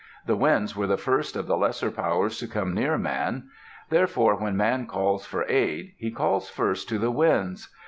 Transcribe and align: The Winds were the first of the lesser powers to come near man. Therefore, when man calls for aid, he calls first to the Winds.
The 0.25 0.35
Winds 0.35 0.75
were 0.75 0.87
the 0.87 0.97
first 0.97 1.35
of 1.35 1.45
the 1.45 1.55
lesser 1.55 1.91
powers 1.91 2.39
to 2.39 2.47
come 2.47 2.73
near 2.73 2.97
man. 2.97 3.49
Therefore, 3.91 4.35
when 4.35 4.57
man 4.57 4.87
calls 4.87 5.27
for 5.27 5.43
aid, 5.43 5.93
he 5.95 6.09
calls 6.09 6.49
first 6.49 6.89
to 6.89 6.97
the 6.97 7.11
Winds. 7.11 7.69